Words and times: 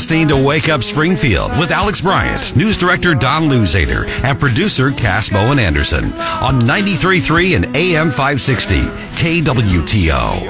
listening 0.00 0.26
to 0.26 0.46
Wake 0.46 0.70
Up 0.70 0.82
Springfield 0.82 1.50
with 1.58 1.70
Alex 1.70 2.00
Bryant, 2.00 2.56
news 2.56 2.78
director 2.78 3.14
Don 3.14 3.50
Luzader, 3.50 4.08
and 4.24 4.40
producer 4.40 4.90
Cass 4.90 5.28
Bowen 5.28 5.58
Anderson 5.58 6.04
on 6.40 6.58
93.3 6.62 7.56
and 7.56 7.76
AM 7.76 8.08
560 8.08 8.76
KWTO. 9.20 10.46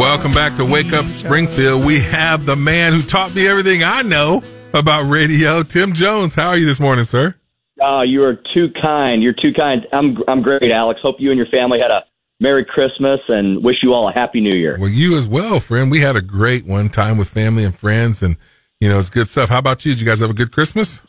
Welcome 0.00 0.32
back 0.32 0.56
to 0.56 0.64
Wake 0.64 0.94
Up 0.94 1.04
Springfield. 1.04 1.84
We 1.84 2.00
have 2.00 2.46
the 2.46 2.56
man 2.56 2.94
who 2.94 3.02
taught 3.02 3.34
me 3.34 3.46
everything 3.46 3.82
I 3.84 4.00
know 4.00 4.42
about 4.72 5.02
radio, 5.02 5.62
Tim 5.62 5.92
Jones. 5.92 6.34
How 6.34 6.48
are 6.48 6.56
you 6.56 6.64
this 6.64 6.80
morning, 6.80 7.04
sir? 7.04 7.34
Oh, 7.82 8.00
you 8.00 8.22
are 8.22 8.40
too 8.54 8.68
kind. 8.80 9.22
You're 9.22 9.34
too 9.34 9.52
kind. 9.54 9.86
I'm 9.92 10.16
I'm 10.28 10.40
great, 10.40 10.72
Alex. 10.72 10.98
Hope 11.02 11.16
you 11.18 11.30
and 11.30 11.36
your 11.36 11.48
family 11.48 11.78
had 11.78 11.90
a 11.90 12.04
Merry 12.44 12.66
Christmas 12.66 13.20
and 13.28 13.64
wish 13.64 13.76
you 13.82 13.94
all 13.94 14.06
a 14.06 14.12
Happy 14.12 14.38
New 14.38 14.54
Year. 14.54 14.76
Well, 14.78 14.90
you 14.90 15.16
as 15.16 15.26
well, 15.26 15.60
friend. 15.60 15.90
We 15.90 16.00
had 16.00 16.14
a 16.14 16.20
great 16.20 16.66
one 16.66 16.90
time 16.90 17.16
with 17.16 17.30
family 17.30 17.64
and 17.64 17.74
friends, 17.74 18.22
and 18.22 18.36
you 18.80 18.88
know 18.90 18.98
it's 18.98 19.08
good 19.08 19.30
stuff. 19.30 19.48
How 19.48 19.58
about 19.58 19.86
you? 19.86 19.92
Did 19.92 20.02
you 20.02 20.06
guys 20.06 20.20
have 20.20 20.28
a 20.28 20.34
good 20.34 20.52
Christmas? 20.52 21.00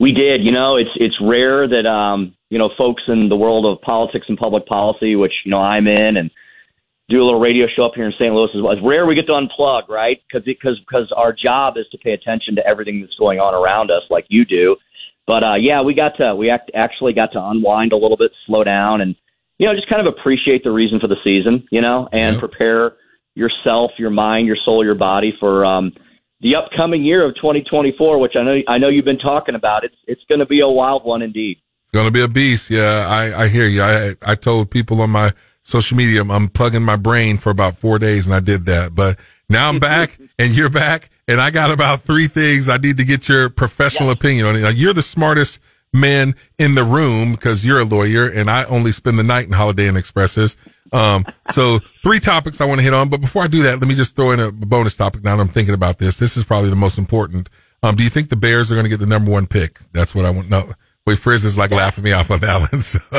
We 0.00 0.12
did. 0.12 0.42
You 0.42 0.52
know, 0.52 0.76
it's 0.76 0.88
it's 0.96 1.14
rare 1.20 1.68
that 1.68 1.86
um 1.86 2.34
you 2.48 2.58
know 2.58 2.70
folks 2.78 3.02
in 3.06 3.28
the 3.28 3.36
world 3.36 3.66
of 3.66 3.82
politics 3.82 4.24
and 4.30 4.38
public 4.38 4.64
policy, 4.64 5.14
which 5.14 5.34
you 5.44 5.50
know 5.50 5.60
I'm 5.60 5.86
in, 5.86 6.16
and 6.16 6.30
do 7.10 7.22
a 7.22 7.24
little 7.24 7.38
radio 7.38 7.66
show 7.76 7.84
up 7.84 7.92
here 7.94 8.06
in 8.06 8.12
St. 8.12 8.32
Louis 8.32 8.48
is 8.54 8.64
It's 8.64 8.80
rare 8.82 9.04
we 9.04 9.14
get 9.14 9.26
to 9.26 9.32
unplug, 9.32 9.90
right? 9.90 10.22
Because 10.26 10.46
because 10.46 10.80
because 10.88 11.12
our 11.14 11.34
job 11.34 11.74
is 11.76 11.84
to 11.92 11.98
pay 11.98 12.12
attention 12.12 12.56
to 12.56 12.66
everything 12.66 13.02
that's 13.02 13.14
going 13.16 13.40
on 13.40 13.52
around 13.52 13.90
us, 13.90 14.04
like 14.08 14.24
you 14.30 14.46
do. 14.46 14.76
But 15.26 15.44
uh, 15.44 15.56
yeah, 15.56 15.82
we 15.82 15.92
got 15.92 16.16
to 16.16 16.34
we 16.34 16.48
act, 16.48 16.70
actually 16.74 17.12
got 17.12 17.32
to 17.32 17.44
unwind 17.44 17.92
a 17.92 17.96
little 17.96 18.16
bit, 18.16 18.32
slow 18.46 18.64
down, 18.64 19.02
and 19.02 19.14
you 19.58 19.66
know, 19.66 19.74
just 19.74 19.88
kind 19.88 20.06
of 20.06 20.12
appreciate 20.12 20.64
the 20.64 20.70
reason 20.70 21.00
for 21.00 21.06
the 21.06 21.16
season, 21.22 21.66
you 21.70 21.80
know, 21.80 22.08
and 22.12 22.38
prepare 22.38 22.94
yourself, 23.34 23.92
your 23.98 24.10
mind, 24.10 24.46
your 24.46 24.56
soul, 24.64 24.84
your 24.84 24.94
body 24.94 25.32
for 25.38 25.64
um, 25.64 25.92
the 26.40 26.56
upcoming 26.56 27.04
year 27.04 27.24
of 27.24 27.34
2024, 27.36 28.18
which 28.18 28.32
I 28.36 28.42
know 28.42 28.56
I 28.68 28.78
know 28.78 28.88
you've 28.88 29.04
been 29.04 29.18
talking 29.18 29.54
about. 29.54 29.84
It's 29.84 29.96
it's 30.06 30.22
going 30.28 30.40
to 30.40 30.46
be 30.46 30.60
a 30.60 30.68
wild 30.68 31.04
one 31.04 31.22
indeed. 31.22 31.58
It's 31.84 31.92
going 31.92 32.06
to 32.06 32.12
be 32.12 32.22
a 32.22 32.28
beast. 32.28 32.70
Yeah, 32.70 33.06
I, 33.08 33.44
I 33.44 33.48
hear 33.48 33.66
you. 33.66 33.82
I 33.82 34.14
I 34.26 34.34
told 34.34 34.70
people 34.70 35.00
on 35.00 35.10
my 35.10 35.32
social 35.62 35.96
media 35.96 36.20
I'm, 36.20 36.30
I'm 36.30 36.48
plugging 36.48 36.82
my 36.82 36.96
brain 36.96 37.38
for 37.38 37.50
about 37.50 37.76
four 37.76 37.98
days, 37.98 38.26
and 38.26 38.34
I 38.34 38.40
did 38.40 38.66
that. 38.66 38.94
But 38.94 39.18
now 39.48 39.68
I'm 39.68 39.78
back, 39.78 40.18
and 40.38 40.54
you're 40.54 40.70
back, 40.70 41.10
and 41.26 41.40
I 41.40 41.50
got 41.50 41.70
about 41.70 42.02
three 42.02 42.26
things 42.28 42.68
I 42.68 42.76
need 42.76 42.98
to 42.98 43.04
get 43.04 43.28
your 43.28 43.48
professional 43.50 44.08
yes. 44.08 44.16
opinion 44.18 44.46
on 44.46 44.56
it. 44.56 44.60
Now, 44.60 44.68
you're 44.68 44.92
the 44.92 45.02
smartest 45.02 45.60
man 45.94 46.34
in 46.58 46.74
the 46.74 46.84
room 46.84 47.32
because 47.32 47.64
you're 47.64 47.80
a 47.80 47.84
lawyer 47.84 48.28
and 48.28 48.50
I 48.50 48.64
only 48.64 48.92
spend 48.92 49.18
the 49.18 49.22
night 49.22 49.46
in 49.46 49.52
Holiday 49.52 49.86
Inn 49.86 49.96
Expresses. 49.96 50.56
Um, 50.92 51.24
so 51.50 51.80
three 52.02 52.20
topics 52.20 52.60
I 52.60 52.66
want 52.66 52.80
to 52.80 52.82
hit 52.82 52.92
on. 52.92 53.08
But 53.08 53.20
before 53.20 53.42
I 53.42 53.46
do 53.46 53.62
that, 53.62 53.80
let 53.80 53.88
me 53.88 53.94
just 53.94 54.16
throw 54.16 54.32
in 54.32 54.40
a 54.40 54.52
bonus 54.52 54.96
topic 54.96 55.24
now 55.24 55.36
that 55.36 55.42
I'm 55.42 55.48
thinking 55.48 55.74
about 55.74 55.98
this. 55.98 56.16
This 56.16 56.36
is 56.36 56.44
probably 56.44 56.70
the 56.70 56.76
most 56.76 56.98
important. 56.98 57.48
Um, 57.82 57.96
do 57.96 58.04
you 58.04 58.10
think 58.10 58.28
the 58.28 58.36
Bears 58.36 58.70
are 58.70 58.74
going 58.74 58.84
to 58.84 58.90
get 58.90 59.00
the 59.00 59.06
number 59.06 59.30
one 59.30 59.46
pick? 59.46 59.78
That's 59.92 60.14
what 60.14 60.24
I 60.24 60.30
want 60.30 60.50
know. 60.50 60.72
Wait, 61.06 61.18
Frizz 61.18 61.44
is 61.44 61.58
like 61.58 61.70
laughing 61.70 62.02
me 62.02 62.12
off 62.12 62.30
on 62.30 62.40
that 62.40 62.72
one. 62.72 62.80
So. 62.80 62.98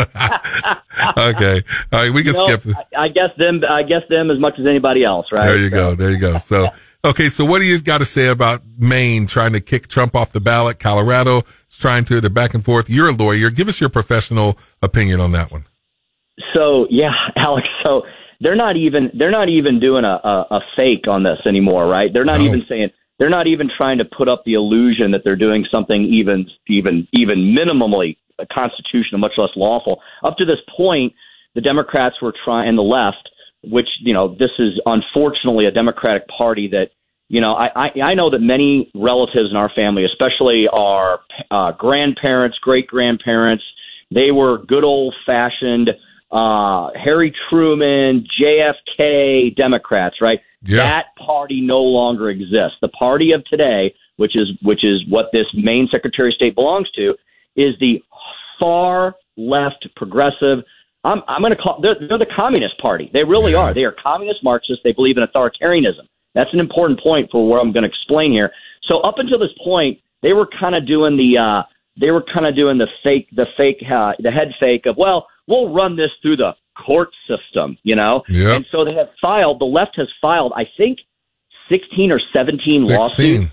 okay. 1.17 1.61
All 1.93 1.99
right. 1.99 2.11
We 2.11 2.23
can 2.23 2.33
you 2.33 2.47
know, 2.47 2.57
skip. 2.57 2.75
I 2.97 3.09
guess 3.09 3.29
them, 3.37 3.61
I 3.69 3.83
guess 3.83 4.01
them 4.09 4.31
as 4.31 4.39
much 4.39 4.55
as 4.57 4.65
anybody 4.65 5.03
else, 5.03 5.27
right? 5.31 5.45
There 5.45 5.57
you 5.57 5.69
so. 5.69 5.75
go. 5.75 5.95
There 5.95 6.09
you 6.09 6.17
go. 6.17 6.37
So, 6.39 6.69
Okay, 7.05 7.29
so 7.29 7.45
what 7.45 7.59
do 7.59 7.65
you 7.65 7.79
got 7.79 7.99
to 7.99 8.05
say 8.05 8.29
about 8.29 8.63
Maine 8.79 9.27
trying 9.27 9.53
to 9.53 9.61
kick 9.61 9.87
Trump 9.87 10.15
off 10.15 10.31
the 10.31 10.41
ballot? 10.41 10.79
Colorado 10.79 11.43
is 11.69 11.77
trying 11.77 12.03
to. 12.05 12.19
They're 12.19 12.31
back 12.31 12.55
and 12.55 12.65
forth. 12.65 12.89
You're 12.89 13.09
a 13.09 13.11
lawyer. 13.11 13.51
Give 13.51 13.67
us 13.67 13.79
your 13.79 13.89
professional 13.89 14.57
opinion 14.81 15.21
on 15.21 15.31
that 15.33 15.51
one. 15.51 15.65
So 16.55 16.87
yeah, 16.89 17.11
Alex. 17.35 17.67
So 17.83 18.01
they're 18.41 18.55
not 18.55 18.75
even 18.75 19.11
they're 19.13 19.29
not 19.29 19.49
even 19.49 19.79
doing 19.79 20.03
a, 20.03 20.19
a, 20.23 20.47
a 20.49 20.59
fake 20.75 21.07
on 21.07 21.21
this 21.21 21.37
anymore, 21.45 21.87
right? 21.87 22.09
They're 22.11 22.25
not 22.25 22.39
no. 22.39 22.45
even 22.45 22.63
saying 22.67 22.89
they're 23.19 23.29
not 23.29 23.45
even 23.45 23.69
trying 23.77 23.99
to 23.99 24.05
put 24.05 24.27
up 24.27 24.41
the 24.43 24.53
illusion 24.53 25.11
that 25.11 25.21
they're 25.23 25.35
doing 25.35 25.63
something 25.71 26.05
even 26.05 26.47
even 26.67 27.07
even 27.13 27.55
minimally 27.55 28.17
constitutional, 28.51 29.19
much 29.19 29.33
less 29.37 29.51
lawful. 29.55 30.01
Up 30.23 30.37
to 30.37 30.45
this 30.45 30.59
point, 30.75 31.13
the 31.53 31.61
Democrats 31.61 32.15
were 32.19 32.33
trying 32.43 32.67
and 32.67 32.79
the 32.79 32.81
left 32.81 33.29
which 33.69 33.87
you 34.01 34.13
know 34.13 34.35
this 34.39 34.51
is 34.59 34.79
unfortunately 34.85 35.65
a 35.65 35.71
Democratic 35.71 36.27
Party 36.27 36.67
that 36.69 36.91
you 37.27 37.41
know 37.41 37.53
I 37.53 37.69
I, 37.75 37.89
I 38.03 38.13
know 38.13 38.29
that 38.29 38.39
many 38.39 38.91
relatives 38.95 39.49
in 39.51 39.57
our 39.57 39.71
family, 39.75 40.05
especially 40.05 40.67
our 40.71 41.19
uh, 41.51 41.71
grandparents, 41.71 42.57
great 42.59 42.87
grandparents, 42.87 43.63
they 44.11 44.31
were 44.31 44.59
good 44.65 44.83
old 44.83 45.15
fashioned 45.25 45.89
uh, 46.31 46.89
Harry 46.95 47.33
Truman, 47.49 48.27
JFK 48.39 49.55
Democrats, 49.55 50.17
right? 50.21 50.39
Yeah. 50.63 50.77
That 50.77 51.05
party 51.17 51.61
no 51.61 51.81
longer 51.81 52.29
exists. 52.29 52.77
The 52.81 52.89
party 52.89 53.31
of 53.31 53.45
today, 53.45 53.93
which 54.17 54.35
is 54.35 54.49
which 54.61 54.83
is 54.83 55.01
what 55.09 55.27
this 55.31 55.45
Maine 55.53 55.87
Secretary 55.91 56.29
of 56.29 56.35
State 56.35 56.55
belongs 56.55 56.89
to, 56.91 57.15
is 57.55 57.75
the 57.79 58.03
far 58.59 59.15
left 59.37 59.87
progressive 59.95 60.63
I'm, 61.05 61.21
I'm 61.27 61.41
going 61.41 61.55
to 61.55 61.61
call 61.61 61.79
they're, 61.81 61.95
they're 62.07 62.17
the 62.17 62.33
Communist 62.35 62.77
Party. 62.79 63.09
They 63.13 63.23
really 63.23 63.51
yeah. 63.51 63.59
are. 63.59 63.73
They 63.73 63.83
are 63.83 63.95
communist 64.03 64.43
Marxists. 64.43 64.81
They 64.83 64.91
believe 64.91 65.17
in 65.17 65.23
authoritarianism. 65.23 66.07
That's 66.33 66.49
an 66.51 66.59
important 66.59 66.99
point 66.99 67.29
for 67.31 67.47
what 67.47 67.61
I'm 67.61 67.71
going 67.71 67.83
to 67.83 67.89
explain 67.89 68.31
here. 68.31 68.51
So 68.83 68.99
up 68.99 69.15
until 69.19 69.39
this 69.39 69.53
point, 69.63 69.99
they 70.21 70.33
were 70.33 70.47
kind 70.59 70.75
of 70.75 70.87
doing 70.87 71.15
the 71.15 71.37
uh, 71.37 71.63
they 71.99 72.11
were 72.11 72.23
kind 72.33 72.45
of 72.45 72.55
doing 72.55 72.77
the 72.77 72.87
fake 73.03 73.29
the 73.31 73.47
fake 73.55 73.83
uh, 73.89 74.13
the 74.19 74.31
head 74.31 74.53
fake 74.59 74.85
of 74.87 74.97
well 74.97 75.27
we'll 75.47 75.73
run 75.73 75.95
this 75.95 76.09
through 76.21 76.37
the 76.37 76.55
court 76.75 77.09
system, 77.27 77.77
you 77.83 77.95
know. 77.95 78.23
Yep. 78.27 78.55
And 78.55 78.65
so 78.71 78.83
they 78.83 78.95
have 78.95 79.09
filed. 79.21 79.59
The 79.59 79.65
left 79.65 79.95
has 79.97 80.07
filed, 80.21 80.53
I 80.55 80.65
think, 80.77 80.99
16 81.69 82.11
or 82.11 82.19
17 82.33 82.59
16. 82.59 82.85
lawsuits. 82.85 83.51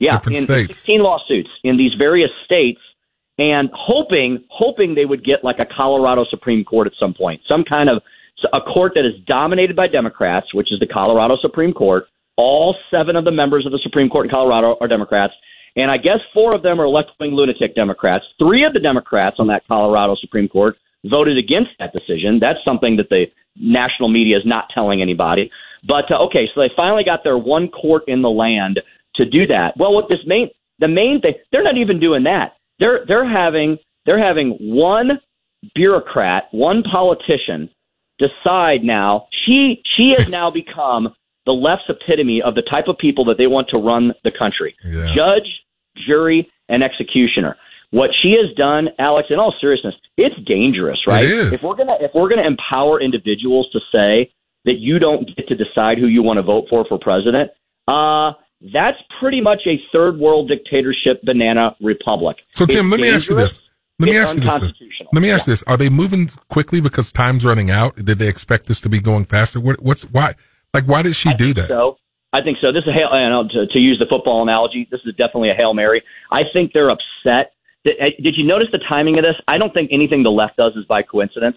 Yeah, 0.00 0.20
in, 0.30 0.46
16 0.46 1.00
lawsuits 1.02 1.50
in 1.64 1.76
these 1.76 1.92
various 1.94 2.30
states 2.44 2.80
and 3.38 3.70
hoping 3.72 4.44
hoping 4.50 4.94
they 4.94 5.04
would 5.04 5.24
get 5.24 5.44
like 5.44 5.56
a 5.60 5.66
Colorado 5.66 6.24
Supreme 6.28 6.64
Court 6.64 6.86
at 6.86 6.92
some 6.98 7.14
point, 7.14 7.40
some 7.48 7.64
kind 7.64 7.88
of 7.88 8.02
a 8.52 8.60
court 8.60 8.92
that 8.94 9.04
is 9.04 9.14
dominated 9.26 9.74
by 9.74 9.88
Democrats, 9.88 10.54
which 10.54 10.72
is 10.72 10.78
the 10.78 10.86
Colorado 10.86 11.36
Supreme 11.40 11.72
Court. 11.72 12.04
All 12.36 12.76
seven 12.90 13.16
of 13.16 13.24
the 13.24 13.32
members 13.32 13.66
of 13.66 13.72
the 13.72 13.80
Supreme 13.82 14.08
Court 14.08 14.26
in 14.26 14.30
Colorado 14.30 14.76
are 14.80 14.86
Democrats, 14.86 15.32
and 15.74 15.90
I 15.90 15.96
guess 15.96 16.18
four 16.32 16.54
of 16.54 16.62
them 16.62 16.80
are 16.80 16.88
left-wing 16.88 17.32
lunatic 17.32 17.74
Democrats. 17.74 18.24
Three 18.38 18.64
of 18.64 18.72
the 18.72 18.80
Democrats 18.80 19.36
on 19.40 19.48
that 19.48 19.66
Colorado 19.66 20.14
Supreme 20.20 20.48
Court 20.48 20.76
voted 21.04 21.36
against 21.36 21.70
that 21.78 21.92
decision. 21.92 22.38
That's 22.40 22.58
something 22.64 22.96
that 22.96 23.08
the 23.08 23.26
national 23.56 24.08
media 24.08 24.36
is 24.36 24.44
not 24.46 24.66
telling 24.72 25.02
anybody. 25.02 25.50
But 25.86 26.10
uh, 26.10 26.24
okay, 26.26 26.48
so 26.54 26.60
they 26.60 26.70
finally 26.76 27.04
got 27.04 27.24
their 27.24 27.38
one 27.38 27.68
court 27.68 28.04
in 28.06 28.22
the 28.22 28.30
land 28.30 28.80
to 29.16 29.24
do 29.24 29.46
that. 29.46 29.76
Well, 29.76 29.94
what 29.94 30.08
this 30.08 30.20
main 30.26 30.50
the 30.78 30.88
main 30.88 31.20
thing 31.20 31.34
they're 31.50 31.64
not 31.64 31.76
even 31.76 32.00
doing 32.00 32.24
that. 32.24 32.54
They're 32.78 33.04
they're 33.06 33.28
having 33.28 33.78
they're 34.06 34.22
having 34.22 34.56
one 34.60 35.20
bureaucrat, 35.74 36.44
one 36.52 36.82
politician 36.82 37.70
decide 38.18 38.82
now. 38.82 39.26
She 39.44 39.82
she 39.96 40.14
has 40.16 40.28
now 40.38 40.50
become 40.50 41.14
the 41.46 41.52
left's 41.52 41.84
epitome 41.88 42.42
of 42.42 42.54
the 42.54 42.62
type 42.62 42.88
of 42.88 42.98
people 42.98 43.24
that 43.26 43.38
they 43.38 43.46
want 43.46 43.68
to 43.70 43.80
run 43.80 44.12
the 44.22 44.30
country. 44.30 44.76
Yeah. 44.84 45.12
Judge, 45.14 45.48
jury, 46.06 46.48
and 46.68 46.82
executioner. 46.82 47.56
What 47.90 48.10
she 48.22 48.32
has 48.32 48.54
done, 48.54 48.88
Alex, 48.98 49.28
in 49.30 49.38
all 49.38 49.54
seriousness, 49.58 49.94
it's 50.18 50.36
dangerous, 50.46 50.98
right? 51.06 51.24
It 51.24 51.54
if 51.54 51.62
we're 51.62 51.74
gonna 51.74 51.96
if 52.00 52.10
we're 52.14 52.28
gonna 52.28 52.46
empower 52.46 53.00
individuals 53.00 53.68
to 53.72 53.80
say 53.90 54.30
that 54.66 54.76
you 54.78 54.98
don't 54.98 55.26
get 55.36 55.48
to 55.48 55.54
decide 55.54 55.96
who 55.98 56.06
you 56.06 56.22
want 56.22 56.36
to 56.36 56.42
vote 56.42 56.66
for 56.68 56.84
for 56.84 56.98
president, 56.98 57.50
uh, 57.86 58.32
that's 58.60 58.98
pretty 59.20 59.40
much 59.40 59.62
a 59.66 59.80
third 59.92 60.18
world 60.18 60.48
dictatorship 60.48 61.22
banana 61.22 61.76
republic. 61.80 62.38
So, 62.52 62.66
Tim, 62.66 62.86
it's 62.86 62.90
let 62.90 63.00
me 63.00 63.08
ask 63.10 63.28
you 63.28 63.36
this. 63.36 63.60
Let 64.00 64.10
me 64.10 64.16
ask 64.16 64.34
you 64.34 64.40
this. 64.40 64.72
Let 65.12 65.22
me 65.22 65.30
ask 65.30 65.46
yeah. 65.46 65.52
this: 65.52 65.62
Are 65.64 65.76
they 65.76 65.88
moving 65.88 66.28
quickly 66.48 66.80
because 66.80 67.12
time's 67.12 67.44
running 67.44 67.70
out? 67.70 67.96
Did 67.96 68.18
they 68.18 68.28
expect 68.28 68.66
this 68.66 68.80
to 68.82 68.88
be 68.88 69.00
going 69.00 69.24
faster? 69.24 69.60
What, 69.60 69.82
what's 69.82 70.04
why? 70.04 70.34
Like, 70.74 70.84
why 70.84 71.02
did 71.02 71.16
she 71.16 71.30
I 71.30 71.34
do 71.34 71.54
that? 71.54 71.68
So 71.68 71.98
I 72.32 72.42
think 72.42 72.58
so. 72.60 72.72
This 72.72 72.82
is 72.82 72.88
a 72.88 72.92
hail. 72.92 73.08
You 73.12 73.28
know, 73.28 73.48
to, 73.48 73.66
to 73.66 73.78
use 73.78 73.98
the 73.98 74.06
football 74.06 74.42
analogy, 74.42 74.86
this 74.90 75.00
is 75.04 75.14
definitely 75.14 75.50
a 75.50 75.54
hail 75.54 75.74
mary. 75.74 76.02
I 76.30 76.42
think 76.52 76.72
they're 76.72 76.90
upset. 76.90 77.52
Did, 77.84 77.96
did 78.22 78.36
you 78.36 78.44
notice 78.44 78.68
the 78.72 78.80
timing 78.88 79.18
of 79.18 79.24
this? 79.24 79.36
I 79.46 79.58
don't 79.58 79.72
think 79.72 79.90
anything 79.92 80.22
the 80.22 80.30
left 80.30 80.56
does 80.56 80.74
is 80.76 80.84
by 80.84 81.02
coincidence. 81.02 81.56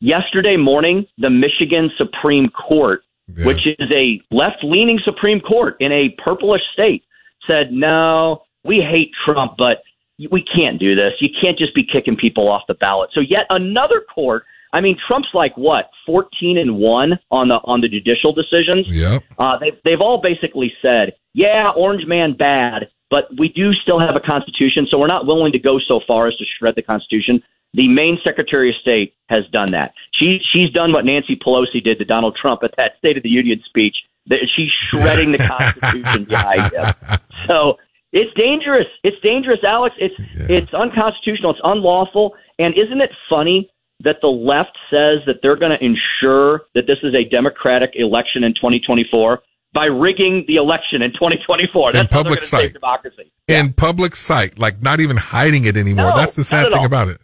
Yesterday 0.00 0.56
morning, 0.56 1.06
the 1.18 1.30
Michigan 1.30 1.90
Supreme 1.96 2.46
Court 2.46 3.02
yeah. 3.34 3.46
which 3.46 3.66
is 3.66 3.90
a 3.92 4.20
left 4.30 4.62
leaning 4.62 4.98
Supreme 5.04 5.40
Court 5.40 5.76
in 5.80 5.92
a 5.92 6.14
purplish 6.22 6.62
state, 6.72 7.04
said, 7.46 7.72
no, 7.72 8.42
we 8.64 8.76
hate 8.80 9.10
Trump, 9.24 9.54
but 9.56 9.82
we 10.30 10.42
can't 10.42 10.78
do 10.78 10.94
this. 10.94 11.12
You 11.20 11.28
can't 11.40 11.58
just 11.58 11.74
be 11.74 11.84
kicking 11.84 12.16
people 12.16 12.48
off 12.48 12.62
the 12.68 12.74
ballot. 12.74 13.10
So 13.12 13.20
yet 13.20 13.46
another 13.50 14.00
court. 14.00 14.44
I 14.76 14.82
mean, 14.82 14.98
Trump's 15.08 15.30
like 15.32 15.56
what 15.56 15.88
fourteen 16.04 16.58
and 16.58 16.76
one 16.76 17.18
on 17.30 17.48
the 17.48 17.54
on 17.64 17.80
the 17.80 17.88
judicial 17.88 18.34
decisions. 18.34 18.86
Yeah, 18.88 19.20
uh, 19.38 19.58
they've 19.58 19.80
they've 19.86 20.02
all 20.02 20.20
basically 20.20 20.70
said, 20.82 21.14
yeah, 21.32 21.70
Orange 21.74 22.06
Man 22.06 22.36
bad, 22.36 22.88
but 23.08 23.24
we 23.38 23.48
do 23.48 23.72
still 23.72 23.98
have 23.98 24.16
a 24.16 24.20
constitution, 24.20 24.86
so 24.90 24.98
we're 24.98 25.06
not 25.06 25.26
willing 25.26 25.52
to 25.52 25.58
go 25.58 25.78
so 25.78 26.00
far 26.06 26.28
as 26.28 26.36
to 26.36 26.44
shred 26.58 26.74
the 26.76 26.82
constitution. 26.82 27.42
The 27.72 27.88
Maine 27.88 28.18
Secretary 28.22 28.68
of 28.68 28.76
State 28.76 29.14
has 29.30 29.44
done 29.50 29.72
that. 29.72 29.94
She 30.12 30.40
she's 30.52 30.70
done 30.72 30.92
what 30.92 31.06
Nancy 31.06 31.36
Pelosi 31.36 31.82
did 31.82 31.98
to 31.98 32.04
Donald 32.04 32.36
Trump 32.36 32.60
at 32.62 32.74
that 32.76 32.98
State 32.98 33.16
of 33.16 33.22
the 33.22 33.30
Union 33.30 33.62
speech 33.64 33.96
That 34.26 34.40
She's 34.54 34.70
shredding 34.88 35.32
the 35.32 35.38
Constitution 35.38 36.24
behind 36.28 36.70
him. 36.70 37.18
So 37.46 37.78
it's 38.12 38.32
dangerous. 38.34 38.86
It's 39.02 39.20
dangerous, 39.22 39.60
Alex. 39.66 39.96
It's 39.98 40.14
yeah. 40.18 40.58
it's 40.58 40.74
unconstitutional. 40.74 41.52
It's 41.52 41.60
unlawful. 41.64 42.34
And 42.58 42.74
isn't 42.76 43.00
it 43.00 43.10
funny 43.30 43.70
that 44.00 44.16
the 44.20 44.28
left 44.28 44.76
says 44.90 45.20
that 45.26 45.36
they're 45.42 45.56
going 45.56 45.76
to 45.76 45.84
ensure 45.84 46.62
that 46.74 46.86
this 46.86 46.98
is 47.02 47.14
a 47.14 47.28
democratic 47.28 47.90
election 47.94 48.44
in 48.44 48.52
2024 48.54 49.40
by 49.72 49.86
rigging 49.86 50.44
the 50.46 50.56
election 50.56 51.02
in 51.02 51.12
2024? 51.12 51.92
That's 51.92 52.02
in 52.02 52.08
public 52.08 52.42
sight. 52.44 52.72
democracy. 52.72 53.32
In 53.48 53.66
yeah. 53.66 53.72
public 53.76 54.16
sight, 54.16 54.58
like 54.58 54.82
not 54.82 55.00
even 55.00 55.16
hiding 55.16 55.64
it 55.64 55.76
anymore. 55.76 56.10
No, 56.10 56.16
That's 56.16 56.36
the 56.36 56.44
sad 56.44 56.68
thing 56.70 56.80
all. 56.80 56.86
about 56.86 57.08
it. 57.08 57.20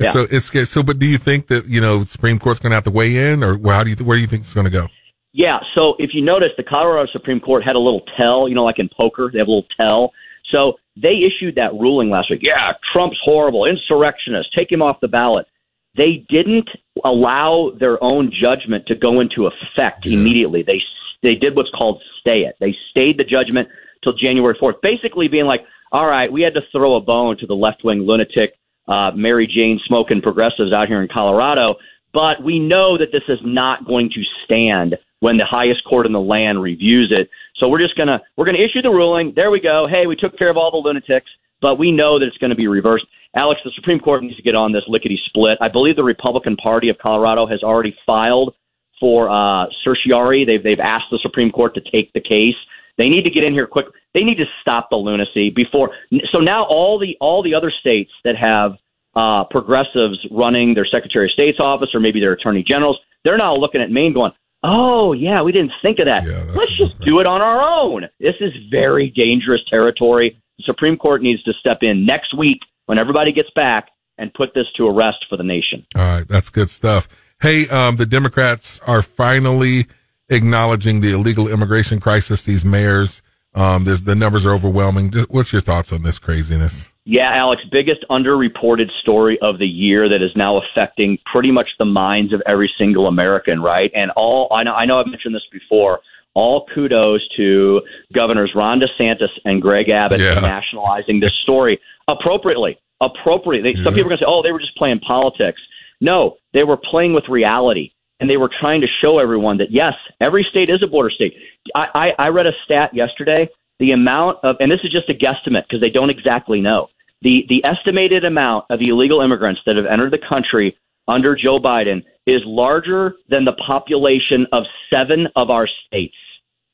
Yeah. 0.00 0.10
So 0.10 0.26
it's 0.30 0.70
so. 0.70 0.82
But 0.82 0.98
do 0.98 1.06
you 1.06 1.16
think 1.16 1.46
that 1.46 1.66
you 1.66 1.80
know 1.80 2.02
Supreme 2.02 2.38
Court's 2.38 2.60
going 2.60 2.70
to 2.70 2.74
have 2.74 2.84
to 2.84 2.90
weigh 2.90 3.32
in, 3.32 3.42
or 3.42 3.58
how 3.64 3.82
do 3.82 3.90
you 3.90 3.96
where 3.96 4.16
do 4.16 4.20
you 4.20 4.26
think 4.26 4.42
it's 4.42 4.52
going 4.52 4.66
to 4.66 4.70
go? 4.70 4.88
Yeah. 5.32 5.58
So 5.74 5.94
if 5.98 6.10
you 6.12 6.22
notice, 6.22 6.50
the 6.58 6.64
Colorado 6.64 7.10
Supreme 7.12 7.40
Court 7.40 7.64
had 7.64 7.76
a 7.76 7.78
little 7.78 8.02
tell. 8.16 8.46
You 8.46 8.54
know, 8.54 8.64
like 8.64 8.78
in 8.78 8.90
poker, 8.94 9.30
they 9.32 9.38
have 9.38 9.48
a 9.48 9.50
little 9.50 9.68
tell. 9.80 10.12
So 10.52 10.74
they 10.96 11.24
issued 11.24 11.54
that 11.56 11.72
ruling 11.72 12.10
last 12.10 12.30
week. 12.30 12.40
Yeah, 12.42 12.72
Trump's 12.92 13.18
horrible, 13.24 13.64
insurrectionist. 13.64 14.50
Take 14.54 14.70
him 14.70 14.82
off 14.82 15.00
the 15.00 15.08
ballot. 15.08 15.46
They 15.96 16.24
didn't 16.28 16.68
allow 17.04 17.72
their 17.78 18.02
own 18.02 18.30
judgment 18.32 18.86
to 18.86 18.94
go 18.94 19.20
into 19.20 19.46
effect 19.46 20.04
yeah. 20.04 20.18
immediately. 20.18 20.62
They 20.62 20.80
they 21.22 21.34
did 21.34 21.56
what's 21.56 21.70
called 21.70 22.02
stay 22.20 22.40
it. 22.40 22.56
They 22.60 22.74
stayed 22.90 23.18
the 23.18 23.24
judgment 23.24 23.68
till 24.04 24.12
January 24.12 24.56
4th, 24.60 24.80
basically 24.82 25.28
being 25.28 25.46
like, 25.46 25.62
all 25.90 26.06
right, 26.06 26.30
we 26.30 26.42
had 26.42 26.54
to 26.54 26.60
throw 26.70 26.96
a 26.96 27.00
bone 27.00 27.36
to 27.38 27.46
the 27.46 27.54
left 27.54 27.82
wing 27.82 28.00
lunatic 28.00 28.54
uh, 28.88 29.10
Mary 29.14 29.46
Jane 29.46 29.80
smoking 29.86 30.20
progressives 30.20 30.72
out 30.72 30.88
here 30.88 31.02
in 31.02 31.08
Colorado. 31.08 31.76
But 32.12 32.42
we 32.42 32.58
know 32.58 32.96
that 32.98 33.08
this 33.12 33.22
is 33.28 33.38
not 33.44 33.86
going 33.86 34.10
to 34.10 34.22
stand 34.44 34.96
when 35.20 35.36
the 35.36 35.44
highest 35.44 35.84
court 35.84 36.06
in 36.06 36.12
the 36.12 36.20
land 36.20 36.62
reviews 36.62 37.10
it. 37.10 37.28
So 37.56 37.68
we're 37.68 37.80
just 37.80 37.96
gonna 37.96 38.20
we're 38.36 38.46
gonna 38.46 38.64
issue 38.64 38.82
the 38.82 38.90
ruling. 38.90 39.32
There 39.34 39.50
we 39.50 39.60
go. 39.60 39.86
Hey, 39.88 40.06
we 40.06 40.16
took 40.16 40.38
care 40.38 40.50
of 40.50 40.56
all 40.56 40.70
the 40.70 40.76
lunatics, 40.76 41.30
but 41.60 41.78
we 41.78 41.90
know 41.90 42.18
that 42.18 42.26
it's 42.26 42.36
going 42.38 42.50
to 42.50 42.56
be 42.56 42.68
reversed. 42.68 43.06
Alex, 43.36 43.60
the 43.64 43.70
Supreme 43.74 44.00
Court 44.00 44.22
needs 44.22 44.36
to 44.36 44.42
get 44.42 44.54
on 44.54 44.72
this 44.72 44.84
lickety 44.88 45.20
split. 45.26 45.58
I 45.60 45.68
believe 45.68 45.96
the 45.96 46.02
Republican 46.02 46.56
Party 46.56 46.88
of 46.88 46.96
Colorado 46.98 47.46
has 47.46 47.62
already 47.62 47.94
filed 48.06 48.54
for 48.98 49.28
uh, 49.28 49.66
certiorari. 49.84 50.44
They've 50.46 50.62
they've 50.62 50.80
asked 50.80 51.06
the 51.10 51.18
Supreme 51.22 51.50
Court 51.50 51.74
to 51.74 51.82
take 51.82 52.12
the 52.14 52.20
case. 52.20 52.54
They 52.96 53.10
need 53.10 53.24
to 53.24 53.30
get 53.30 53.44
in 53.44 53.52
here 53.52 53.66
quick. 53.66 53.86
They 54.14 54.22
need 54.22 54.38
to 54.38 54.46
stop 54.62 54.88
the 54.90 54.96
lunacy 54.96 55.50
before. 55.50 55.90
So 56.32 56.38
now 56.38 56.64
all 56.64 56.98
the 56.98 57.14
all 57.20 57.42
the 57.42 57.54
other 57.54 57.70
states 57.70 58.10
that 58.24 58.36
have 58.36 58.72
uh, 59.14 59.44
progressives 59.50 60.18
running 60.30 60.74
their 60.74 60.86
Secretary 60.86 61.26
of 61.26 61.32
State's 61.32 61.58
office 61.60 61.90
or 61.94 62.00
maybe 62.00 62.20
their 62.20 62.32
attorney 62.32 62.64
generals, 62.66 62.98
they're 63.24 63.36
now 63.36 63.54
looking 63.54 63.82
at 63.82 63.90
Maine 63.90 64.14
going, 64.14 64.32
"Oh 64.62 65.12
yeah, 65.12 65.42
we 65.42 65.52
didn't 65.52 65.72
think 65.82 65.98
of 65.98 66.06
that. 66.06 66.24
Yeah, 66.24 66.42
Let's 66.54 66.72
just 66.78 66.98
do 67.00 67.20
it 67.20 67.26
on 67.26 67.42
our 67.42 67.60
own." 67.60 68.08
This 68.18 68.36
is 68.40 68.52
very 68.70 69.10
dangerous 69.14 69.60
territory. 69.68 70.40
The 70.56 70.64
Supreme 70.64 70.96
Court 70.96 71.20
needs 71.20 71.42
to 71.42 71.52
step 71.60 71.78
in 71.82 72.06
next 72.06 72.34
week 72.34 72.62
when 72.86 72.98
everybody 72.98 73.32
gets 73.32 73.50
back 73.54 73.88
and 74.18 74.32
put 74.34 74.54
this 74.54 74.66
to 74.76 74.86
a 74.86 74.92
rest 74.92 75.26
for 75.28 75.36
the 75.36 75.44
nation. 75.44 75.86
All 75.94 76.02
right, 76.02 76.26
that's 76.26 76.50
good 76.50 76.70
stuff. 76.70 77.08
Hey, 77.40 77.68
um, 77.68 77.96
the 77.96 78.06
Democrats 78.06 78.80
are 78.86 79.02
finally 79.02 79.86
acknowledging 80.28 81.00
the 81.00 81.12
illegal 81.12 81.48
immigration 81.48 82.00
crisis. 82.00 82.44
These 82.44 82.64
mayors, 82.64 83.20
um, 83.54 83.84
the 83.84 84.14
numbers 84.14 84.46
are 84.46 84.54
overwhelming. 84.54 85.12
What's 85.28 85.52
your 85.52 85.60
thoughts 85.60 85.92
on 85.92 86.02
this 86.02 86.18
craziness? 86.18 86.88
Yeah, 87.04 87.30
Alex, 87.32 87.62
biggest 87.70 88.04
underreported 88.10 88.90
story 89.00 89.38
of 89.40 89.58
the 89.58 89.66
year 89.66 90.08
that 90.08 90.22
is 90.22 90.30
now 90.34 90.60
affecting 90.60 91.18
pretty 91.30 91.52
much 91.52 91.68
the 91.78 91.84
minds 91.84 92.32
of 92.32 92.42
every 92.46 92.70
single 92.78 93.06
American, 93.06 93.62
right? 93.62 93.92
And 93.94 94.10
all 94.16 94.48
I 94.52 94.64
know, 94.64 94.72
I 94.72 94.86
know 94.86 94.98
I've 94.98 95.06
mentioned 95.06 95.34
this 95.34 95.46
before. 95.52 96.00
All 96.36 96.66
kudos 96.74 97.26
to 97.38 97.80
Governors 98.12 98.52
Ron 98.54 98.78
DeSantis 98.80 99.30
and 99.46 99.60
Greg 99.60 99.88
Abbott 99.88 100.20
yeah. 100.20 100.34
for 100.34 100.42
nationalizing 100.42 101.18
this 101.18 101.32
story 101.42 101.80
appropriately. 102.08 102.78
Appropriately, 103.00 103.72
yeah. 103.74 103.84
some 103.84 103.94
people 103.94 104.06
are 104.06 104.16
going 104.16 104.18
to 104.18 104.24
say, 104.24 104.28
"Oh, 104.28 104.42
they 104.42 104.52
were 104.52 104.60
just 104.60 104.76
playing 104.76 105.00
politics." 105.00 105.60
No, 106.00 106.36
they 106.52 106.62
were 106.62 106.76
playing 106.76 107.14
with 107.14 107.24
reality 107.28 107.92
and 108.20 108.30
they 108.30 108.36
were 108.36 108.50
trying 108.60 108.80
to 108.80 108.86
show 109.02 109.18
everyone 109.18 109.58
that 109.58 109.70
yes, 109.70 109.94
every 110.20 110.46
state 110.48 110.68
is 110.68 110.82
a 110.82 110.86
border 110.86 111.10
state. 111.10 111.34
I, 111.74 112.12
I, 112.18 112.26
I 112.26 112.28
read 112.28 112.46
a 112.46 112.52
stat 112.64 112.94
yesterday. 112.94 113.48
The 113.78 113.92
amount 113.92 114.38
of, 114.42 114.56
and 114.60 114.70
this 114.70 114.80
is 114.84 114.90
just 114.90 115.10
a 115.10 115.14
guesstimate 115.14 115.64
because 115.68 115.80
they 115.80 115.90
don't 115.90 116.10
exactly 116.10 116.60
know. 116.60 116.88
The 117.22 117.44
the 117.48 117.64
estimated 117.66 118.24
amount 118.24 118.66
of 118.70 118.80
illegal 118.82 119.20
immigrants 119.20 119.60
that 119.66 119.76
have 119.76 119.86
entered 119.86 120.12
the 120.12 120.20
country 120.28 120.76
under 121.08 121.36
Joe 121.36 121.56
Biden 121.56 122.02
is 122.26 122.42
larger 122.44 123.14
than 123.28 123.44
the 123.44 123.52
population 123.66 124.46
of 124.52 124.64
seven 124.90 125.28
of 125.36 125.50
our 125.50 125.68
states. 125.86 126.16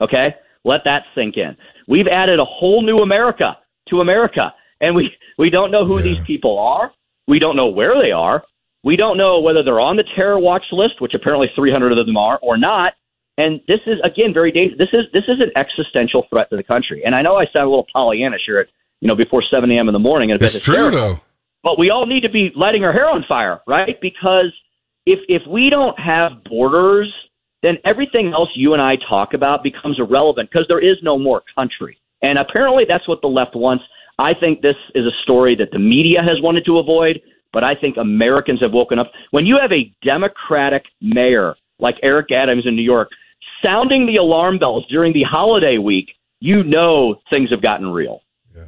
Okay, 0.03 0.35
let 0.65 0.81
that 0.85 1.03
sink 1.15 1.37
in. 1.37 1.57
We've 1.89 2.09
added 2.09 2.39
a 2.41 2.45
whole 2.45 2.83
new 2.83 2.97
America 2.97 3.57
to 3.89 4.01
America, 4.01 4.53
and 4.81 4.95
we 4.95 5.11
we 5.39 5.51
don't 5.51 5.71
know 5.71 5.87
who 5.87 5.99
yeah. 5.99 6.15
these 6.15 6.25
people 6.27 6.59
are. 6.59 6.93
We 7.29 7.39
don't 7.39 7.57
know 7.57 7.69
where 7.69 8.01
they 8.01 8.11
are. 8.11 8.43
We 8.85 8.97
don't 8.97 9.17
know 9.17 9.41
whether 9.41 9.63
they're 9.63 9.81
on 9.81 9.97
the 9.97 10.05
terror 10.17 10.39
watch 10.39 10.65
list, 10.73 11.01
which 11.01 11.15
apparently 11.15 11.49
300 11.55 11.97
of 11.97 12.07
them 12.07 12.17
are, 12.17 12.39
or 12.43 12.59
not. 12.59 12.95
And 13.39 13.61
this 13.69 13.79
is 13.87 13.99
again 14.05 14.35
very 14.35 14.53
dangerous. 14.53 14.79
This 14.79 14.93
is 14.93 15.07
this 15.13 15.25
is 15.29 15.41
an 15.41 15.51
existential 15.57 16.27
threat 16.29 16.51
to 16.51 16.57
the 16.57 16.65
country. 16.65 17.03
And 17.05 17.15
I 17.15 17.23
know 17.23 17.37
I 17.37 17.47
sound 17.47 17.67
a 17.67 17.71
little 17.71 17.87
Pollyannish 17.95 18.45
here 18.45 18.59
at 18.61 18.69
you 19.01 19.09
know 19.09 19.15
before 19.15 19.43
7 19.49 19.71
a.m. 19.71 19.89
in 19.89 19.93
the 19.93 19.99
morning. 19.99 20.33
And 20.33 20.43
it's 20.43 20.61
true 20.61 20.91
though. 20.91 21.21
But 21.63 21.79
we 21.79 21.91
all 21.91 22.07
need 22.07 22.23
to 22.23 22.29
be 22.29 22.51
lighting 22.57 22.85
our 22.85 22.93
hair 22.93 23.09
on 23.09 23.25
fire, 23.29 23.61
right? 23.67 23.97
Because 24.01 24.53
if 25.07 25.21
if 25.29 25.43
we 25.49 25.71
don't 25.71 25.99
have 25.99 26.45
borders, 26.45 27.13
then 27.63 27.79
everything 27.85 28.33
else 28.33 28.49
you 28.55 28.73
and 28.73 28.83
I 28.83 28.97
talk 29.09 29.35
about 29.35 29.63
becomes 29.63 29.99
irrelevant 29.99 30.51
because 30.51 30.67
there 30.69 30.81
is 30.81 30.97
no 31.03 31.19
more 31.19 31.43
country. 31.55 31.99
And 32.23 32.39
apparently 32.39 32.85
that's 32.89 33.07
what 33.09 33.21
the 33.21 33.29
left 33.29 33.55
wants. 33.55 33.85
I 34.19 34.35
think 34.35 34.63
this 34.63 34.77
is 34.95 35.05
a 35.05 35.23
story 35.23 35.57
that 35.57 35.71
the 35.73 35.79
media 35.79 36.21
has 36.23 36.41
wanted 36.41 36.65
to 36.67 36.79
avoid 36.79 37.21
but 37.53 37.63
I 37.63 37.75
think 37.75 37.97
Americans 37.97 38.61
have 38.61 38.73
woken 38.73 38.99
up. 38.99 39.13
When 39.31 39.47
you 39.47 39.59
have 39.61 39.73
a 39.73 39.93
Democratic 40.03 40.85
mayor 41.01 41.55
like 41.79 41.97
Eric 42.03 42.33
Adams 42.33 42.65
in 42.67 42.75
New 42.75 42.83
York 42.83 43.11
sounding 43.65 44.07
the 44.07 44.17
alarm 44.17 44.59
bells 44.59 44.85
during 44.89 45.13
the 45.13 45.23
holiday 45.23 45.79
week, 45.79 46.11
you 46.41 46.65
know 46.65 47.17
things 47.31 47.51
have 47.51 47.63
gotten 47.63 47.89
real. 47.89 48.23
Yeah. 48.55 48.67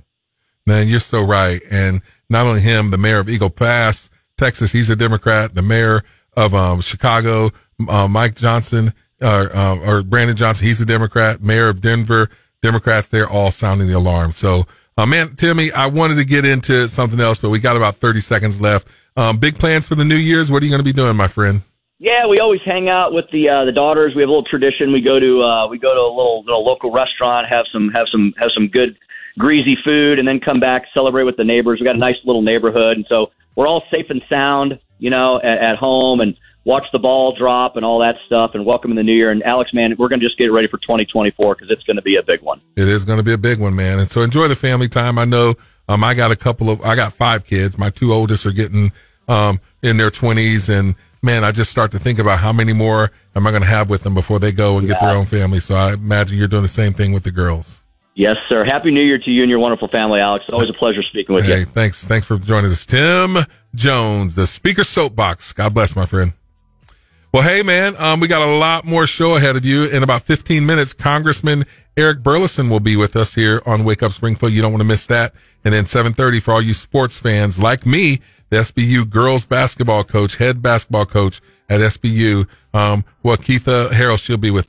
Man, 0.67 0.89
you're 0.89 1.01
so 1.01 1.23
right. 1.23 1.63
And 1.71 2.03
not 2.29 2.47
only 2.47 2.61
him, 2.61 2.91
the 2.91 2.99
mayor 2.99 3.19
of 3.19 3.29
Eagle 3.29 3.51
Pass, 3.51 4.11
Texas, 4.37 4.73
he's 4.73 4.91
a 4.91 4.97
Democrat. 4.97 5.55
The 5.55 5.63
mayor 5.63 6.03
of 6.37 6.55
um, 6.55 6.81
Chicago, 6.81 7.51
uh, 7.89 8.09
Mike 8.09 8.37
Johnson, 8.37 8.93
uh, 9.21 9.49
uh, 9.55 9.79
or 9.85 10.03
Brandon 10.03 10.37
Johnson, 10.37 10.67
he's 10.67 10.81
a 10.81 10.87
Democrat. 10.87 11.43
Mayor 11.43 11.69
of 11.69 11.81
Denver, 11.81 12.29
Democrats, 12.63 13.09
they're 13.09 13.29
all 13.29 13.51
sounding 13.51 13.89
the 13.89 13.95
alarm. 13.95 14.33
So 14.33 14.67
uh, 14.97 15.07
man, 15.07 15.35
Timmy, 15.35 15.73
I 15.73 15.87
wanted 15.87 16.17
to 16.17 16.25
get 16.25 16.45
into 16.45 16.89
something 16.89 17.19
else, 17.19 17.39
but 17.39 17.51
we 17.51 17.59
got 17.59 17.77
about 17.77 17.97
30 17.97 18.21
seconds 18.21 18.61
left. 18.61 18.87
Um, 19.17 19.39
big 19.39 19.59
plans 19.59 19.89
for 19.89 19.97
the 19.97 20.05
New 20.05 20.17
Year's. 20.17 20.53
What 20.53 20.63
are 20.63 20.67
you 20.67 20.71
going 20.71 20.81
to 20.81 20.85
be 20.85 20.93
doing, 20.93 21.17
my 21.17 21.27
friend? 21.27 21.63
Yeah, 21.99 22.27
we 22.27 22.39
always 22.39 22.61
hang 22.65 22.89
out 22.89 23.13
with 23.13 23.25
the 23.33 23.49
uh, 23.49 23.65
the 23.65 23.73
daughters. 23.73 24.15
We 24.15 24.23
have 24.23 24.29
a 24.29 24.33
little 24.33 24.45
tradition. 24.45 24.93
We 24.93 25.01
go 25.01 25.19
to 25.19 25.43
uh, 25.43 25.69
we 25.69 25.79
go 25.79 25.95
to 25.95 26.01
a 26.01 26.11
little, 26.15 26.45
little 26.45 26.65
local 26.65 26.93
restaurant, 26.93 27.49
have 27.49 27.65
some 27.73 27.91
have 27.95 28.07
some 28.11 28.35
have 28.37 28.51
some 28.55 28.69
good 28.69 28.97
greasy 29.39 29.77
food, 29.85 30.19
and 30.19 30.27
then 30.27 30.39
come 30.39 30.59
back 30.59 30.83
celebrate 30.93 31.25
with 31.25 31.37
the 31.37 31.45
neighbors. 31.45 31.81
We 31.81 31.87
got 31.87 31.95
a 31.95 31.99
nice 31.99 32.17
little 32.25 32.43
neighborhood, 32.43 32.97
and 32.97 33.07
so 33.09 33.31
we're 33.57 33.67
all 33.67 33.83
safe 33.91 34.07
and 34.11 34.23
sound, 34.29 34.79
you 34.99 35.11
know, 35.11 35.39
at, 35.39 35.59
at 35.59 35.77
home. 35.77 36.21
And 36.21 36.37
watch 36.65 36.85
the 36.93 36.99
ball 36.99 37.35
drop 37.37 37.77
and 37.77 37.85
all 37.85 37.99
that 38.01 38.17
stuff 38.27 38.53
and 38.55 38.65
welcome 38.65 38.91
in 38.91 38.97
the 38.97 39.03
new 39.03 39.15
year. 39.15 39.31
And 39.31 39.43
Alex, 39.43 39.73
man, 39.75 39.95
we're 39.99 40.09
going 40.09 40.21
to 40.21 40.27
just 40.27 40.39
get 40.39 40.53
ready 40.53 40.67
for 40.69 40.79
2024 40.79 41.55
because 41.55 41.71
it's 41.71 41.83
going 41.85 41.97
to 41.97 42.03
be 42.03 42.17
a 42.17 42.23
big 42.23 42.41
one. 42.41 42.61
It 42.77 42.89
is 42.89 43.05
going 43.05 43.19
to 43.19 43.23
be 43.23 43.33
a 43.33 43.39
big 43.39 43.59
one, 43.59 43.75
man. 43.75 43.99
And 43.99 44.11
so 44.11 44.23
enjoy 44.23 44.49
the 44.49 44.57
family 44.57 44.89
time. 44.89 45.19
I 45.19 45.25
know, 45.25 45.55
um, 45.89 46.03
I 46.03 46.15
got 46.15 46.31
a 46.31 46.37
couple 46.37 46.71
of, 46.71 46.81
I 46.83 46.97
got 46.97 47.13
five 47.13 47.45
kids. 47.45 47.77
My 47.77 47.91
two 47.91 48.13
oldest 48.13 48.47
are 48.47 48.53
getting, 48.53 48.93
um, 49.29 49.61
in 49.83 49.97
their 49.97 50.11
twenties 50.11 50.69
and 50.69 50.95
man, 51.23 51.43
I 51.45 51.53
just 51.53 51.71
start 51.71 51.91
to 51.93 51.99
think 51.99 52.19
about 52.19 52.39
how 52.39 52.53
many 52.53 52.73
more 52.73 53.11
am 53.35 53.47
I 53.47 53.51
going 53.51 53.63
to 53.63 53.69
have 53.69 53.89
with 53.89 54.03
them 54.03 54.15
before 54.15 54.39
they 54.39 54.53
go 54.53 54.79
and 54.79 54.87
yeah. 54.87 54.95
get 54.95 55.01
their 55.01 55.17
own 55.17 55.25
family. 55.25 55.61
So 55.61 55.75
I 55.75 55.95
imagine 55.95 56.39
you're 56.39 56.49
doing 56.49 56.63
the 56.63 56.69
same 56.69 56.93
thing 56.93 57.13
with 57.13 57.25
the 57.25 57.31
girls. 57.31 57.81
Yes, 58.15 58.37
sir. 58.49 58.65
Happy 58.65 58.93
New 58.93 59.03
Year 59.03 59.19
to 59.19 59.31
you 59.31 59.43
and 59.43 59.51
your 59.51 59.59
wonderful 59.59 59.89
family, 59.89 60.21
Alex. 60.21 60.45
Always 60.53 60.69
a 60.69 60.75
pleasure 60.75 61.03
speaking 61.03 61.35
with 61.35 61.47
hey, 61.47 61.61
you. 61.61 61.65
Thanks. 61.65 62.05
Thanks 62.07 62.27
for 62.27 62.39
joining 62.39 62.71
us. 62.71 62.87
Tim 62.87 63.39
Jones, 63.75 64.37
the 64.37 64.47
speaker 64.47 64.85
soapbox. 64.85 65.53
God 65.53 65.75
bless, 65.75 65.97
my 65.97 66.07
friend. 66.07 66.33
Well, 67.35 67.43
hey, 67.43 67.65
man, 67.65 67.97
um, 67.97 68.21
we 68.21 68.29
got 68.29 68.47
a 68.47 68.53
lot 68.59 68.85
more 68.85 69.09
show 69.09 69.35
ahead 69.35 69.57
of 69.57 69.65
you. 69.65 69.87
In 69.87 70.05
about 70.05 70.23
15 70.23 70.65
minutes, 70.65 70.93
Congressman 70.93 71.65
Eric 71.97 72.21
Burlison 72.21 72.71
will 72.71 72.79
be 72.79 72.95
with 72.95 73.17
us 73.17 73.35
here 73.35 73.61
on 73.67 73.83
Wake 73.83 74.05
Up 74.05 74.13
Springfield. 74.13 74.53
You 74.53 74.63
don't 74.63 74.71
want 74.71 74.83
to 74.83 74.87
miss 74.87 75.09
that. 75.09 75.35
And 75.65 75.75
then 75.75 75.85
730 75.85 76.39
for 76.39 76.53
all 76.53 76.63
you 76.63 76.75
sports 76.75 77.19
fans 77.19 77.59
like 77.59 77.85
me, 77.85 78.21
the 78.51 78.59
SBU 78.59 79.11
girls 79.11 79.45
basketball 79.45 80.05
coach, 80.05 80.37
head 80.37 80.63
basketball 80.63 81.07
coach 81.07 81.41
at 81.69 81.81
SBU. 81.81 82.47
Um, 82.73 83.05
well, 83.25 83.37
Keitha 83.37 83.89
Harrell, 83.89 84.17
she'll 84.17 84.37
be 84.37 84.53
with 84.53 84.63